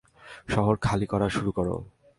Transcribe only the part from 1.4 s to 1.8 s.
করো।